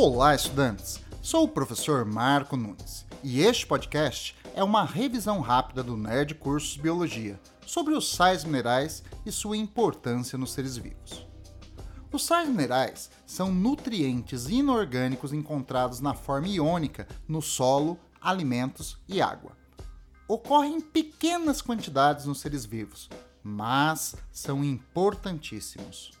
Olá, 0.00 0.32
estudantes! 0.32 1.00
Sou 1.20 1.42
o 1.42 1.48
professor 1.48 2.04
Marco 2.04 2.56
Nunes 2.56 3.04
e 3.20 3.40
este 3.40 3.66
podcast 3.66 4.32
é 4.54 4.62
uma 4.62 4.84
revisão 4.84 5.40
rápida 5.40 5.82
do 5.82 5.96
Nerd 5.96 6.36
Cursos 6.36 6.76
Biologia 6.76 7.36
sobre 7.66 7.94
os 7.94 8.14
sais 8.14 8.44
minerais 8.44 9.02
e 9.26 9.32
sua 9.32 9.56
importância 9.56 10.38
nos 10.38 10.52
seres 10.52 10.76
vivos. 10.76 11.26
Os 12.12 12.24
sais 12.24 12.48
minerais 12.48 13.10
são 13.26 13.52
nutrientes 13.52 14.48
inorgânicos 14.48 15.32
encontrados 15.32 15.98
na 15.98 16.14
forma 16.14 16.46
iônica 16.46 17.08
no 17.26 17.42
solo, 17.42 17.98
alimentos 18.20 18.96
e 19.08 19.20
água. 19.20 19.56
Ocorrem 20.28 20.76
em 20.76 20.80
pequenas 20.80 21.60
quantidades 21.60 22.24
nos 22.24 22.38
seres 22.38 22.64
vivos, 22.64 23.10
mas 23.42 24.14
são 24.30 24.62
importantíssimos. 24.62 26.16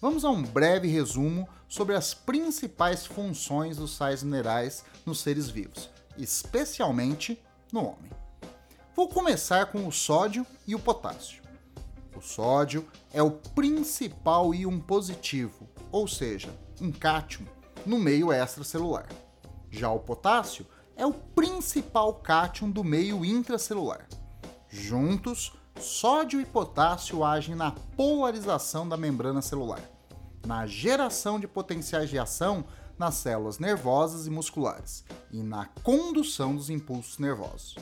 Vamos 0.00 0.24
a 0.24 0.30
um 0.30 0.42
breve 0.42 0.88
resumo 0.88 1.46
sobre 1.68 1.94
as 1.94 2.14
principais 2.14 3.04
funções 3.04 3.76
dos 3.76 3.94
sais 3.94 4.22
minerais 4.22 4.82
nos 5.04 5.20
seres 5.20 5.50
vivos, 5.50 5.90
especialmente 6.16 7.38
no 7.70 7.80
homem. 7.80 8.10
Vou 8.96 9.10
começar 9.10 9.66
com 9.66 9.86
o 9.86 9.92
sódio 9.92 10.46
e 10.66 10.74
o 10.74 10.78
potássio. 10.78 11.42
O 12.16 12.22
sódio 12.22 12.88
é 13.12 13.22
o 13.22 13.30
principal 13.30 14.54
íon 14.54 14.80
positivo, 14.80 15.68
ou 15.92 16.08
seja, 16.08 16.48
um 16.80 16.90
cátion, 16.90 17.44
no 17.84 17.98
meio 17.98 18.32
extracelular. 18.32 19.06
Já 19.70 19.90
o 19.90 20.00
potássio 20.00 20.66
é 20.96 21.04
o 21.04 21.12
principal 21.12 22.14
cátion 22.14 22.70
do 22.70 22.82
meio 22.82 23.22
intracelular. 23.22 24.08
Juntos, 24.66 25.52
sódio 25.80 26.40
e 26.40 26.44
potássio 26.44 27.24
agem 27.24 27.54
na 27.54 27.72
polarização 27.96 28.88
da 28.88 28.96
membrana 28.96 29.40
celular, 29.40 29.80
na 30.46 30.66
geração 30.66 31.40
de 31.40 31.48
potenciais 31.48 32.10
de 32.10 32.18
ação 32.18 32.64
nas 32.98 33.14
células 33.14 33.58
nervosas 33.58 34.26
e 34.26 34.30
musculares 34.30 35.04
e 35.32 35.42
na 35.42 35.66
condução 35.82 36.54
dos 36.54 36.68
impulsos 36.68 37.18
nervosos. 37.18 37.76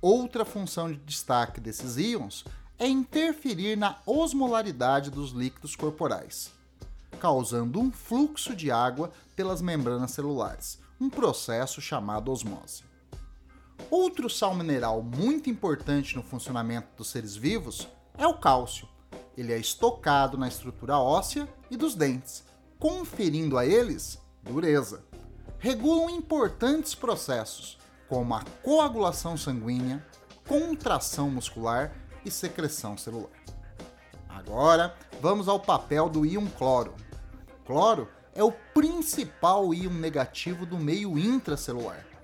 Outra 0.00 0.44
função 0.44 0.92
de 0.92 0.98
destaque 0.98 1.58
desses 1.58 1.96
íons 1.96 2.44
é 2.78 2.86
interferir 2.86 3.76
na 3.76 3.98
osmolaridade 4.04 5.10
dos 5.10 5.30
líquidos 5.30 5.74
corporais, 5.74 6.52
causando 7.18 7.80
um 7.80 7.90
fluxo 7.90 8.54
de 8.54 8.70
água 8.70 9.10
pelas 9.34 9.62
membranas 9.62 10.10
celulares, 10.10 10.78
um 11.00 11.08
processo 11.08 11.80
chamado 11.80 12.30
osmose. 12.30 12.84
Outro 13.90 14.28
sal 14.28 14.52
mineral 14.52 15.00
muito 15.00 15.48
importante 15.48 16.16
no 16.16 16.22
funcionamento 16.22 16.88
dos 16.96 17.08
seres 17.08 17.36
vivos 17.36 17.86
é 18.18 18.26
o 18.26 18.34
cálcio. 18.34 18.88
Ele 19.36 19.52
é 19.52 19.58
estocado 19.58 20.36
na 20.36 20.48
estrutura 20.48 20.98
óssea 20.98 21.48
e 21.70 21.76
dos 21.76 21.94
dentes, 21.94 22.44
conferindo 22.80 23.56
a 23.56 23.64
eles 23.64 24.20
dureza. 24.42 25.04
Regulam 25.58 26.10
importantes 26.10 26.96
processos, 26.96 27.78
como 28.08 28.34
a 28.34 28.42
coagulação 28.62 29.36
sanguínea, 29.36 30.04
contração 30.48 31.30
muscular 31.30 31.92
e 32.24 32.30
secreção 32.30 32.98
celular. 32.98 33.30
Agora, 34.28 34.96
vamos 35.20 35.48
ao 35.48 35.60
papel 35.60 36.08
do 36.08 36.26
íon 36.26 36.46
cloro. 36.58 36.94
Cloro 37.64 38.08
é 38.34 38.42
o 38.42 38.52
principal 38.74 39.72
íon 39.72 39.92
negativo 39.92 40.66
do 40.66 40.76
meio 40.76 41.16
intracelular 41.16 42.15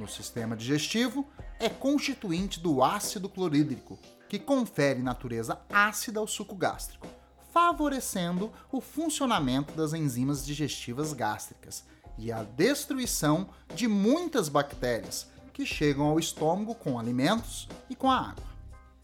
no 0.00 0.08
sistema 0.08 0.56
digestivo 0.56 1.26
é 1.58 1.68
constituinte 1.68 2.58
do 2.58 2.82
ácido 2.82 3.28
clorídrico, 3.28 3.98
que 4.28 4.38
confere 4.38 5.02
natureza 5.02 5.60
ácida 5.70 6.18
ao 6.18 6.26
suco 6.26 6.54
gástrico, 6.56 7.06
favorecendo 7.52 8.50
o 8.72 8.80
funcionamento 8.80 9.74
das 9.74 9.92
enzimas 9.92 10.44
digestivas 10.44 11.12
gástricas 11.12 11.84
e 12.16 12.32
a 12.32 12.42
destruição 12.42 13.48
de 13.74 13.86
muitas 13.86 14.48
bactérias 14.48 15.28
que 15.52 15.66
chegam 15.66 16.06
ao 16.06 16.18
estômago 16.18 16.74
com 16.74 16.98
alimentos 16.98 17.68
e 17.88 17.94
com 17.94 18.10
a 18.10 18.30
água. 18.30 18.50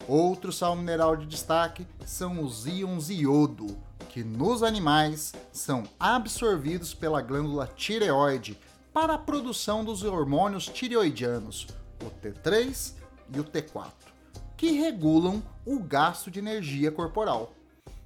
Outro 0.07 0.51
sal 0.51 0.75
mineral 0.75 1.15
de 1.15 1.25
destaque 1.25 1.85
são 2.05 2.41
os 2.41 2.65
íons 2.65 3.09
iodo, 3.09 3.77
que 4.09 4.23
nos 4.23 4.63
animais 4.63 5.33
são 5.51 5.83
absorvidos 5.99 6.93
pela 6.93 7.21
glândula 7.21 7.67
tireoide 7.75 8.57
para 8.99 9.13
a 9.13 9.17
produção 9.19 9.85
dos 9.85 10.01
hormônios 10.01 10.65
tireoidianos, 10.65 11.67
o 12.03 12.09
T3 12.19 12.95
e 13.31 13.39
o 13.39 13.43
T4, 13.43 13.91
que 14.57 14.71
regulam 14.71 15.43
o 15.63 15.77
gasto 15.77 16.31
de 16.31 16.39
energia 16.39 16.91
corporal. 16.91 17.53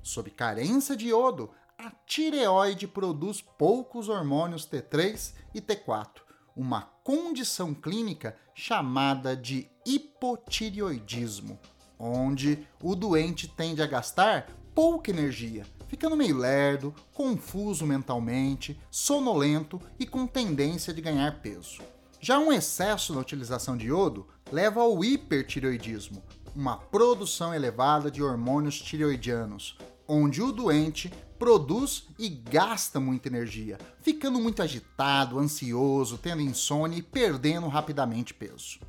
Sob 0.03 0.29
carência 0.31 0.93
de 0.93 1.07
iodo, 1.07 1.49
a 1.77 1.91
tireoide 2.05 2.89
produz 2.89 3.41
poucos 3.41 4.09
hormônios 4.09 4.67
T3 4.67 5.33
e 5.53 5.61
T4, 5.61 6.23
uma 6.57 6.81
condição 7.05 7.73
clínica 7.73 8.35
chamada 8.53 9.33
de 9.33 9.69
hipotireoidismo, 9.85 11.57
onde 11.97 12.67
o 12.83 12.97
doente 12.97 13.47
tende 13.47 13.81
a 13.81 13.87
gastar 13.87 14.49
pouca 14.75 15.09
energia 15.09 15.65
ficando 15.91 16.15
meio 16.15 16.37
lerdo, 16.37 16.95
confuso 17.13 17.85
mentalmente, 17.85 18.79
sonolento 18.89 19.77
e 19.99 20.05
com 20.05 20.25
tendência 20.25 20.93
de 20.93 21.01
ganhar 21.01 21.41
peso. 21.41 21.81
Já 22.21 22.39
um 22.39 22.49
excesso 22.49 23.13
na 23.13 23.19
utilização 23.19 23.75
de 23.75 23.87
iodo 23.87 24.25
leva 24.49 24.79
ao 24.79 25.03
hipertireoidismo, 25.03 26.23
uma 26.55 26.77
produção 26.77 27.53
elevada 27.53 28.09
de 28.09 28.23
hormônios 28.23 28.79
tireoidianos, 28.79 29.77
onde 30.07 30.41
o 30.41 30.53
doente 30.53 31.11
produz 31.37 32.07
e 32.17 32.29
gasta 32.29 32.97
muita 32.97 33.27
energia, 33.27 33.77
ficando 34.01 34.39
muito 34.39 34.63
agitado, 34.63 35.39
ansioso, 35.39 36.17
tendo 36.17 36.41
insônia 36.41 36.99
e 36.99 37.03
perdendo 37.03 37.67
rapidamente 37.67 38.33
peso. 38.33 38.79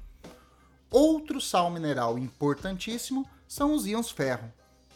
Outro 0.89 1.41
sal 1.41 1.69
mineral 1.69 2.17
importantíssimo 2.17 3.29
são 3.49 3.75
os 3.75 3.87
íons 3.89 4.09
ferro, 4.13 4.53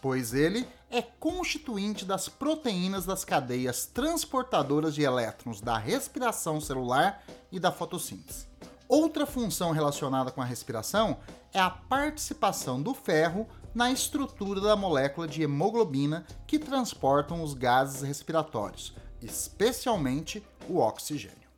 pois 0.07 0.33
ele 0.33 0.69
é 0.89 1.03
constituinte 1.03 2.05
das 2.05 2.29
proteínas 2.29 3.05
das 3.05 3.25
cadeias 3.25 3.87
transportadoras 3.87 4.95
de 4.95 5.03
elétrons 5.03 5.61
da 5.61 5.77
respiração 5.77 6.61
celular 6.61 7.25
e 7.51 7.59
da 7.59 7.73
fotossíntese. 7.73 8.47
Outra 8.89 9.27
função 9.27 9.73
relacionada 9.73 10.31
com 10.31 10.41
a 10.41 10.45
respiração 10.45 11.17
é 11.53 11.59
a 11.59 11.71
participação 11.71 12.81
do 12.81 12.95
ferro 12.95 13.49
na 13.75 13.91
estrutura 13.91 14.61
da 14.61 14.77
molécula 14.77 15.27
de 15.27 15.43
hemoglobina 15.43 16.25
que 16.47 16.57
transportam 16.57 17.43
os 17.43 17.53
gases 17.53 18.03
respiratórios, 18.03 18.95
especialmente 19.21 20.41
o 20.69 20.79
oxigênio. 20.79 21.49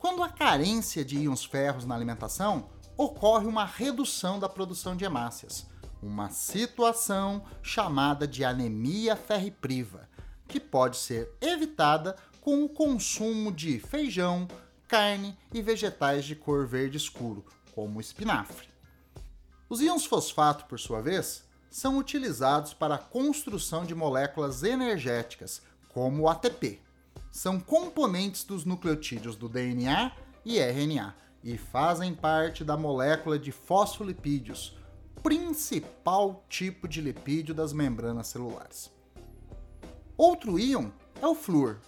Quando 0.00 0.20
há 0.20 0.28
carência 0.28 1.04
de 1.04 1.16
íons 1.16 1.44
ferros 1.44 1.86
na 1.86 1.94
alimentação, 1.94 2.66
ocorre 2.96 3.46
uma 3.46 3.64
redução 3.64 4.40
da 4.40 4.48
produção 4.48 4.96
de 4.96 5.04
hemácias, 5.04 5.72
uma 6.06 6.30
situação 6.30 7.44
chamada 7.62 8.26
de 8.26 8.44
anemia 8.44 9.16
ferripriva, 9.16 10.08
que 10.46 10.60
pode 10.60 10.96
ser 10.96 11.32
evitada 11.40 12.16
com 12.40 12.62
o 12.62 12.68
consumo 12.68 13.50
de 13.50 13.78
feijão, 13.78 14.46
carne 14.86 15.36
e 15.52 15.62
vegetais 15.62 16.24
de 16.24 16.36
cor 16.36 16.66
verde 16.66 16.96
escuro, 16.96 17.44
como 17.74 17.98
o 17.98 18.00
espinafre. 18.00 18.68
Os 19.68 19.80
íons 19.80 20.04
fosfato, 20.04 20.66
por 20.66 20.78
sua 20.78 21.00
vez, 21.00 21.42
são 21.70 21.98
utilizados 21.98 22.74
para 22.74 22.96
a 22.96 22.98
construção 22.98 23.84
de 23.84 23.94
moléculas 23.94 24.62
energéticas, 24.62 25.62
como 25.88 26.22
o 26.22 26.28
ATP. 26.28 26.80
São 27.32 27.58
componentes 27.58 28.44
dos 28.44 28.64
nucleotídeos 28.64 29.34
do 29.34 29.48
DNA 29.48 30.12
e 30.44 30.58
RNA 30.58 31.14
e 31.42 31.58
fazem 31.58 32.14
parte 32.14 32.62
da 32.62 32.76
molécula 32.76 33.38
de 33.38 33.50
fosfolipídios, 33.50 34.76
principal 35.24 36.44
tipo 36.50 36.86
de 36.86 37.00
lipídio 37.00 37.54
das 37.54 37.72
membranas 37.72 38.26
celulares. 38.26 38.90
Outro 40.18 40.58
íon 40.58 40.90
é 41.20 41.26
o 41.26 41.34
flúor. 41.34 41.78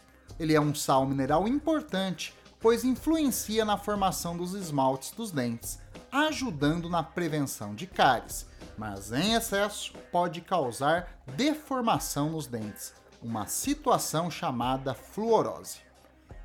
Ele 0.41 0.55
é 0.55 0.61
um 0.61 0.75
sal 0.75 1.05
mineral 1.05 1.47
importante, 1.47 2.35
pois 2.59 2.83
influencia 2.83 3.63
na 3.63 3.77
formação 3.77 4.39
dos 4.39 4.55
esmaltes 4.55 5.11
dos 5.11 5.31
dentes, 5.31 5.79
ajudando 6.11 6.89
na 6.89 7.03
prevenção 7.03 7.75
de 7.75 7.87
cáries, 7.87 8.47
mas 8.79 9.13
em 9.13 9.35
excesso 9.35 9.93
pode 10.11 10.41
causar 10.41 11.23
deformação 11.37 12.31
nos 12.31 12.47
dentes, 12.47 12.95
uma 13.23 13.47
situação 13.47 14.31
chamada 14.31 14.95
fluorose. 14.95 15.81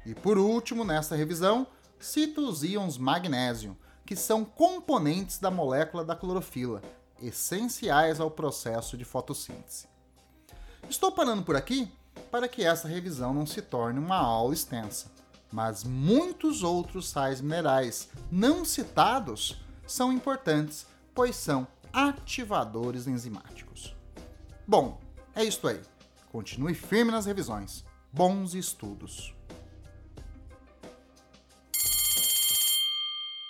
E 0.05 0.13
por 0.13 0.37
último, 0.37 0.83
nesta 0.83 1.15
revisão, 1.15 1.65
cito 1.97 2.45
os 2.45 2.65
íons 2.65 2.97
magnésio, 2.97 3.77
que 4.11 4.15
são 4.17 4.43
componentes 4.43 5.37
da 5.37 5.49
molécula 5.49 6.03
da 6.03 6.13
clorofila, 6.13 6.81
essenciais 7.21 8.19
ao 8.19 8.29
processo 8.29 8.97
de 8.97 9.05
fotossíntese. 9.05 9.87
Estou 10.89 11.13
parando 11.13 11.43
por 11.43 11.55
aqui 11.55 11.89
para 12.29 12.49
que 12.49 12.61
essa 12.61 12.89
revisão 12.89 13.33
não 13.33 13.45
se 13.45 13.61
torne 13.61 13.99
uma 13.99 14.17
aula 14.17 14.53
extensa, 14.53 15.09
mas 15.49 15.85
muitos 15.85 16.61
outros 16.61 17.07
sais 17.07 17.39
minerais 17.39 18.09
não 18.29 18.65
citados 18.65 19.63
são 19.87 20.11
importantes, 20.11 20.85
pois 21.15 21.37
são 21.37 21.65
ativadores 21.93 23.07
enzimáticos. 23.07 23.95
Bom, 24.67 24.99
é 25.33 25.41
isto 25.41 25.69
aí. 25.69 25.79
Continue 26.33 26.73
firme 26.73 27.13
nas 27.13 27.25
revisões. 27.25 27.85
Bons 28.11 28.55
estudos! 28.55 29.33